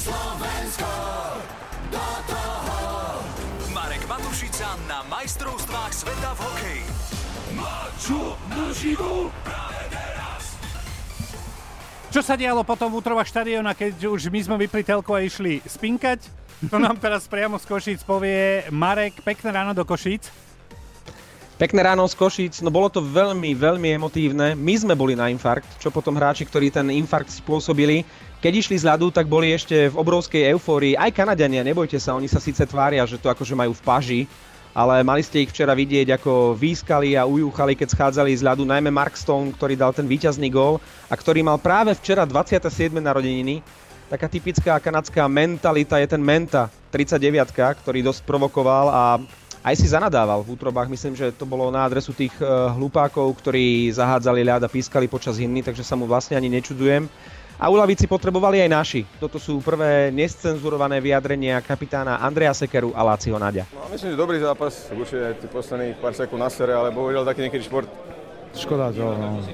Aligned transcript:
Slovensko 0.00 0.92
do 1.92 2.08
toho. 2.24 2.76
Marek 3.76 4.00
Matušica 4.08 4.72
na 4.88 5.04
majstrovstvách 5.12 5.92
sveta 5.92 6.30
v 6.32 6.40
hokeji. 6.40 6.84
Mačo 7.52 8.40
práve 9.44 9.82
teraz. 9.92 10.56
Čo 12.08 12.24
sa 12.24 12.32
dialo 12.40 12.64
potom 12.64 12.88
v 12.88 13.04
útrovách 13.04 13.28
štadióna, 13.28 13.76
keď 13.76 14.08
už 14.08 14.32
my 14.32 14.40
sme 14.40 14.56
vypli 14.64 14.80
telku 14.80 15.12
a 15.12 15.20
išli 15.20 15.60
spinkať? 15.68 16.24
To 16.72 16.80
nám 16.80 16.96
teraz 16.96 17.28
priamo 17.28 17.60
z 17.60 17.68
Košíc 17.68 18.00
povie 18.00 18.64
Marek. 18.72 19.20
Pekné 19.20 19.52
ráno 19.52 19.76
do 19.76 19.84
Košíc. 19.84 20.32
Pekné 21.60 21.84
ráno 21.84 22.08
z 22.08 22.16
Košíc, 22.16 22.64
no 22.64 22.72
bolo 22.72 22.88
to 22.88 23.04
veľmi, 23.04 23.52
veľmi 23.52 23.92
emotívne. 24.00 24.56
My 24.56 24.80
sme 24.80 24.96
boli 24.96 25.12
na 25.12 25.28
infarkt, 25.28 25.68
čo 25.76 25.92
potom 25.92 26.16
hráči, 26.16 26.48
ktorí 26.48 26.72
ten 26.72 26.88
infarkt 26.88 27.28
spôsobili, 27.28 28.00
keď 28.40 28.64
išli 28.64 28.80
z 28.80 28.88
ľadu, 28.88 29.12
tak 29.12 29.28
boli 29.28 29.52
ešte 29.52 29.92
v 29.92 29.98
obrovskej 30.00 30.56
eufórii. 30.56 30.96
Aj 30.96 31.12
Kanadiania, 31.12 31.60
nebojte 31.60 32.00
sa, 32.00 32.16
oni 32.16 32.32
sa 32.32 32.40
síce 32.40 32.64
tvária, 32.64 33.04
že 33.04 33.20
to 33.20 33.28
akože 33.28 33.52
majú 33.52 33.76
v 33.76 33.84
paži, 33.84 34.20
ale 34.72 35.04
mali 35.04 35.20
ste 35.20 35.44
ich 35.44 35.52
včera 35.52 35.76
vidieť, 35.76 36.16
ako 36.16 36.56
výskali 36.56 37.12
a 37.12 37.28
ujúchali, 37.28 37.76
keď 37.76 37.92
schádzali 37.92 38.32
z 38.32 38.40
ľadu, 38.40 38.64
najmä 38.64 38.88
Mark 38.88 39.20
Stone, 39.20 39.52
ktorý 39.52 39.76
dal 39.76 39.92
ten 39.92 40.08
víťazný 40.08 40.48
gól 40.48 40.80
a 41.12 41.14
ktorý 41.14 41.44
mal 41.44 41.60
práve 41.60 41.92
včera 41.92 42.24
27. 42.24 42.88
narodeniny. 43.04 43.60
Taká 44.08 44.32
typická 44.32 44.80
kanadská 44.80 45.28
mentalita 45.28 46.00
je 46.00 46.08
ten 46.08 46.24
Menta, 46.24 46.72
39 46.88 47.52
ktorý 47.84 48.00
dosť 48.00 48.24
provokoval 48.24 48.88
a 48.88 49.02
aj 49.60 49.74
si 49.76 49.86
zanadával 49.88 50.40
v 50.40 50.56
útrobách. 50.56 50.88
Myslím, 50.88 51.12
že 51.12 51.32
to 51.32 51.44
bolo 51.44 51.68
na 51.68 51.84
adresu 51.84 52.16
tých 52.16 52.32
uh, 52.40 52.72
hlupákov, 52.72 53.28
ktorí 53.40 53.92
zahádzali 53.92 54.40
ľad 54.40 54.62
a 54.64 54.72
pískali 54.72 55.04
počas 55.04 55.36
hymny, 55.36 55.60
takže 55.60 55.84
sa 55.84 55.96
mu 55.96 56.08
vlastne 56.08 56.36
ani 56.36 56.48
nečudujem. 56.48 57.04
A 57.60 57.68
uľavici 57.68 58.08
potrebovali 58.08 58.56
aj 58.64 58.70
naši. 58.72 59.00
Toto 59.20 59.36
sú 59.36 59.60
prvé 59.60 60.08
nescenzurované 60.16 60.96
vyjadrenia 60.96 61.60
kapitána 61.60 62.16
Andreja 62.16 62.56
Sekeru 62.56 62.96
a 62.96 63.04
Láciho 63.04 63.36
Nadia. 63.36 63.68
No, 63.76 63.84
myslím, 63.92 64.16
že 64.16 64.16
dobrý 64.16 64.40
zápas, 64.40 64.88
určite 64.88 65.44
tých 65.44 65.52
posledných 65.52 66.00
pár 66.00 66.16
sekúnd 66.16 66.40
na 66.40 66.48
sere, 66.48 66.72
ale 66.72 66.88
bohužiaľ 66.88 67.28
taký 67.28 67.44
niekedy 67.44 67.60
šport. 67.60 67.84
Škoda 68.56 68.88
to, 68.96 69.12
no, 69.12 69.44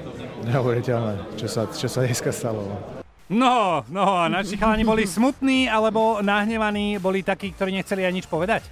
neuveriteľné, 0.47 1.35
čo 1.35 1.51
sa, 1.51 1.67
čo 1.67 1.91
sa 1.91 1.99
dneska 2.07 2.31
stalo. 2.31 2.63
No. 2.63 2.79
No, 3.27 3.83
no 3.91 4.23
naši 4.31 4.55
chalani 4.55 4.87
boli 4.87 5.03
smutní 5.03 5.67
alebo 5.67 6.23
nahnevaní, 6.23 6.95
boli 6.95 7.27
takí, 7.27 7.51
ktorí 7.51 7.75
nechceli 7.75 8.07
ani 8.07 8.23
nič 8.23 8.27
povedať? 8.31 8.63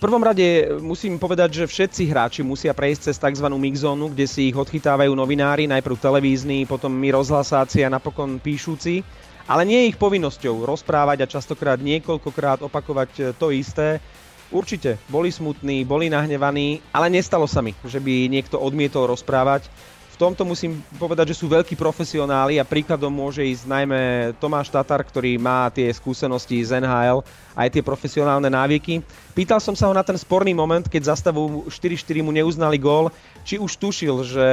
Prvom 0.00 0.24
rade 0.24 0.80
musím 0.80 1.20
povedať, 1.20 1.60
že 1.60 1.68
všetci 1.68 2.08
hráči 2.08 2.40
musia 2.40 2.72
prejsť 2.72 3.12
cez 3.12 3.20
tzv. 3.20 3.44
mixzónu, 3.52 4.08
kde 4.08 4.24
si 4.24 4.48
ich 4.48 4.56
odchytávajú 4.56 5.12
novinári, 5.12 5.68
najprv 5.68 6.00
televízni, 6.00 6.64
potom 6.64 6.88
my 6.88 7.12
rozhlasáci 7.12 7.84
a 7.84 7.92
napokon 7.92 8.40
píšuci. 8.40 9.04
Ale 9.44 9.68
nie 9.68 9.84
je 9.84 9.92
ich 9.92 10.00
povinnosťou 10.00 10.64
rozprávať 10.64 11.28
a 11.28 11.30
častokrát 11.36 11.76
niekoľkokrát 11.76 12.64
opakovať 12.64 13.36
to 13.36 13.52
isté. 13.52 14.00
Určite, 14.48 14.96
boli 15.12 15.28
smutní, 15.28 15.84
boli 15.84 16.08
nahnevaní, 16.08 16.80
ale 16.96 17.12
nestalo 17.12 17.44
sa 17.44 17.60
mi, 17.60 17.76
že 17.84 18.00
by 18.00 18.32
niekto 18.32 18.56
odmietol 18.56 19.04
rozprávať 19.04 19.68
tomto 20.20 20.44
musím 20.44 20.84
povedať, 21.00 21.32
že 21.32 21.40
sú 21.40 21.48
veľkí 21.48 21.72
profesionáli 21.80 22.60
a 22.60 22.68
príkladom 22.68 23.08
môže 23.08 23.40
ísť 23.40 23.64
najmä 23.64 24.00
Tomáš 24.36 24.68
Tatar, 24.68 25.00
ktorý 25.00 25.40
má 25.40 25.72
tie 25.72 25.88
skúsenosti 25.88 26.60
z 26.60 26.76
NHL, 26.76 27.24
aj 27.56 27.68
tie 27.72 27.80
profesionálne 27.80 28.52
návyky. 28.52 29.00
Pýtal 29.32 29.64
som 29.64 29.72
sa 29.72 29.88
ho 29.88 29.96
na 29.96 30.04
ten 30.04 30.20
sporný 30.20 30.52
moment, 30.52 30.84
keď 30.84 31.08
za 31.08 31.16
stavu 31.16 31.64
4-4 31.72 32.20
mu 32.20 32.36
neuznali 32.36 32.76
gól, 32.76 33.08
či 33.48 33.56
už 33.56 33.80
tušil, 33.80 34.20
že 34.28 34.48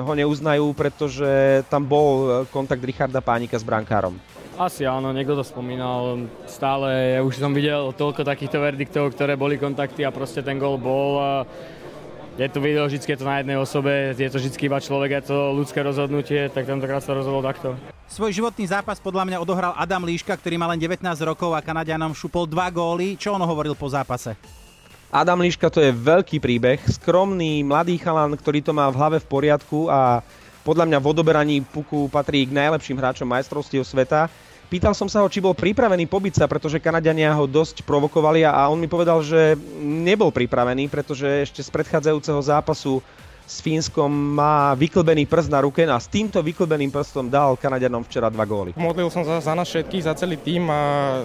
ho 0.00 0.12
neuznajú, 0.16 0.72
pretože 0.72 1.60
tam 1.68 1.84
bol 1.84 2.48
kontakt 2.48 2.80
Richarda 2.80 3.20
Pánika 3.20 3.60
s 3.60 3.64
brankárom. 3.66 4.16
Asi 4.54 4.86
áno, 4.86 5.10
niekto 5.10 5.34
to 5.34 5.44
spomínal. 5.44 6.30
Stále 6.46 7.18
už 7.20 7.42
som 7.42 7.50
videl 7.52 7.92
toľko 7.92 8.22
takýchto 8.22 8.62
verdiktov, 8.62 9.12
ktoré 9.12 9.34
boli 9.36 9.60
kontakty 9.60 10.06
a 10.06 10.14
proste 10.14 10.46
ten 10.46 10.56
gól 10.56 10.78
bol 10.78 11.44
je 12.34 12.48
to 12.50 12.58
video 12.58 12.86
vždy 12.90 12.98
je 12.98 13.18
to 13.18 13.26
na 13.26 13.38
jednej 13.38 13.54
osobe, 13.54 14.10
je 14.10 14.30
to 14.30 14.38
vždy 14.42 14.58
iba 14.66 14.78
človek, 14.82 15.10
je 15.22 15.22
to 15.30 15.38
ľudské 15.54 15.80
rozhodnutie, 15.86 16.50
tak 16.50 16.66
tentokrát 16.66 16.98
sa 16.98 17.14
rozhodol 17.14 17.46
takto. 17.46 17.78
Svoj 18.10 18.34
životný 18.34 18.66
zápas 18.66 18.98
podľa 18.98 19.26
mňa 19.26 19.38
odohral 19.38 19.72
Adam 19.78 20.02
Líška, 20.02 20.34
ktorý 20.34 20.58
má 20.58 20.66
len 20.70 20.78
19 20.78 20.98
rokov 21.22 21.54
a 21.54 21.62
Kanadianom 21.62 22.10
šupol 22.10 22.50
dva 22.50 22.68
góly. 22.74 23.14
Čo 23.14 23.38
on 23.38 23.42
hovoril 23.42 23.78
po 23.78 23.86
zápase? 23.86 24.34
Adam 25.14 25.38
Líška 25.46 25.70
to 25.70 25.78
je 25.78 25.94
veľký 25.94 26.42
príbeh, 26.42 26.82
skromný 26.90 27.62
mladý 27.62 28.02
chalan, 28.02 28.34
ktorý 28.34 28.66
to 28.66 28.74
má 28.74 28.90
v 28.90 28.98
hlave 28.98 29.18
v 29.22 29.30
poriadku 29.30 29.86
a 29.86 30.26
podľa 30.66 30.90
mňa 30.90 30.98
v 30.98 31.06
odoberaní 31.06 31.56
puku 31.62 32.10
patrí 32.10 32.50
k 32.50 32.56
najlepším 32.56 32.98
hráčom 32.98 33.30
majstrovstiev 33.30 33.86
sveta. 33.86 34.26
Pýtal 34.74 34.90
som 34.90 35.06
sa 35.06 35.22
ho, 35.22 35.30
či 35.30 35.38
bol 35.38 35.54
pripravený 35.54 36.10
pobiť 36.10 36.42
sa, 36.42 36.50
pretože 36.50 36.82
Kanadiania 36.82 37.30
ho 37.30 37.46
dosť 37.46 37.86
provokovali 37.86 38.42
a 38.42 38.66
on 38.66 38.82
mi 38.82 38.90
povedal, 38.90 39.22
že 39.22 39.54
nebol 39.78 40.34
pripravený, 40.34 40.90
pretože 40.90 41.46
ešte 41.46 41.62
z 41.62 41.70
predchádzajúceho 41.70 42.42
zápasu 42.42 42.98
s 43.46 43.62
Fínskom 43.62 44.10
má 44.10 44.74
vyklbený 44.74 45.30
prst 45.30 45.46
na 45.46 45.62
ruke 45.62 45.86
a 45.86 45.94
s 45.94 46.10
týmto 46.10 46.42
vyklbeným 46.42 46.90
prstom 46.90 47.30
dal 47.30 47.54
Kanadianom 47.54 48.02
včera 48.02 48.26
dva 48.34 48.42
góly. 48.42 48.74
Modlil 48.74 49.14
som 49.14 49.22
za, 49.22 49.38
za 49.38 49.54
nás 49.54 49.70
všetkých, 49.70 50.10
za 50.10 50.18
celý 50.18 50.42
tým 50.42 50.66
a 50.66 51.22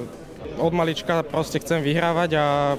od 0.61 0.69
malička 0.69 1.25
proste 1.25 1.57
chcem 1.57 1.81
vyhrávať 1.81 2.37
a 2.37 2.77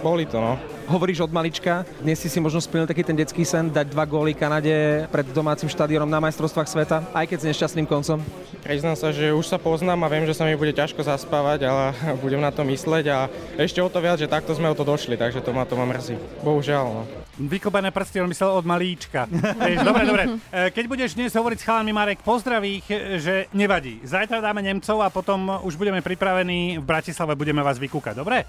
boli 0.00 0.24
to 0.24 0.40
no 0.40 0.56
hovoríš 0.90 1.22
od 1.22 1.30
malička. 1.30 1.86
Dnes 2.02 2.18
si 2.18 2.26
si 2.26 2.42
možno 2.42 2.58
splnil 2.58 2.90
taký 2.90 3.06
ten 3.06 3.14
detský 3.14 3.46
sen, 3.46 3.70
dať 3.70 3.94
dva 3.94 4.02
góly 4.02 4.34
Kanade 4.34 5.06
pred 5.14 5.22
domácim 5.30 5.70
štadiónom 5.70 6.10
na 6.10 6.18
majstrovstvách 6.18 6.66
sveta, 6.66 7.06
aj 7.14 7.30
keď 7.30 7.38
s 7.38 7.48
nešťastným 7.54 7.86
koncom? 7.86 8.18
Priznám 8.66 8.98
sa, 8.98 9.14
že 9.14 9.30
už 9.30 9.46
sa 9.46 9.62
poznám 9.62 10.02
a 10.02 10.10
viem, 10.10 10.26
že 10.26 10.34
sa 10.34 10.42
mi 10.42 10.58
bude 10.58 10.74
ťažko 10.74 11.06
zaspávať, 11.06 11.70
ale 11.70 11.94
budem 12.24 12.42
na 12.42 12.50
to 12.50 12.66
mysleť 12.66 13.04
a 13.06 13.30
ešte 13.54 13.78
o 13.78 13.86
to 13.86 14.02
viac, 14.02 14.18
že 14.18 14.26
takto 14.26 14.50
sme 14.50 14.66
o 14.66 14.74
to 14.74 14.82
došli, 14.82 15.14
takže 15.14 15.38
to 15.46 15.54
ma 15.54 15.62
to 15.62 15.78
ma 15.78 15.86
mrzí. 15.86 16.18
Bohužiaľ. 16.42 16.84
No. 16.90 17.02
Vykopané 17.40 17.94
prsty, 17.94 18.20
on 18.20 18.28
myslel 18.28 18.50
od 18.50 18.66
malíčka. 18.66 19.30
dobre, 19.86 20.02
dobre. 20.04 20.24
E, 20.50 20.74
keď 20.74 20.84
budeš 20.90 21.14
dnes 21.14 21.30
hovoriť 21.32 21.58
s 21.62 21.64
chalami 21.64 21.94
Marek, 21.94 22.20
pozdrav 22.26 22.60
ich, 22.66 22.84
e, 22.90 23.16
že 23.22 23.34
nevadí. 23.54 24.02
Zajtra 24.02 24.42
dáme 24.42 24.60
Nemcov 24.60 24.98
a 25.00 25.08
potom 25.08 25.62
už 25.62 25.78
budeme 25.78 26.02
pripravení 26.02 26.82
v 26.82 26.84
Bratislave, 26.84 27.38
budeme 27.38 27.62
vás 27.62 27.78
vykúkať, 27.78 28.12
dobre? 28.18 28.44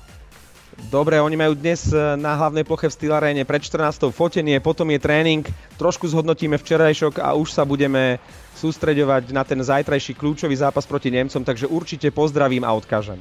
Dobre, 0.91 1.19
oni 1.19 1.35
majú 1.35 1.55
dnes 1.55 1.91
e, 1.91 1.95
na 2.15 2.35
hlavnej 2.39 2.63
ploche 2.63 2.87
v 2.87 2.95
Steel 2.95 3.15
pred 3.43 3.61
14. 3.63 4.11
fotenie, 4.11 4.59
potom 4.63 4.87
je 4.91 4.99
tréning, 4.99 5.43
trošku 5.75 6.07
zhodnotíme 6.07 6.55
včerajšok 6.55 7.19
a 7.19 7.35
už 7.35 7.51
sa 7.51 7.67
budeme 7.67 8.19
sústreďovať 8.55 9.35
na 9.35 9.43
ten 9.43 9.59
zajtrajší 9.59 10.15
kľúčový 10.15 10.55
zápas 10.55 10.87
proti 10.87 11.11
Nemcom, 11.11 11.43
takže 11.43 11.67
určite 11.67 12.07
pozdravím 12.11 12.63
a 12.63 12.71
odkážem. 12.71 13.19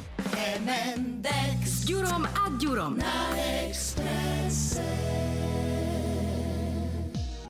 MND 0.62 1.26
s 1.66 1.86
Ďurom 1.86 2.22
a 2.26 2.42
Ďurom 2.58 2.98
na 2.98 3.14
Expresse. 3.66 4.84